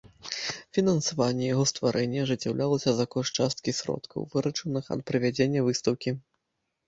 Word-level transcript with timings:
Фінансаванне 0.75 1.43
яго 1.49 1.65
стварэння 1.71 2.19
ажыццяўлялася 2.27 2.89
за 2.99 3.05
кошт 3.15 3.31
часткі 3.43 3.75
сродкаў, 3.81 4.19
выручаных 4.33 4.85
ад 4.95 5.01
правядзення 5.11 5.59
выстаўкі. 5.69 6.15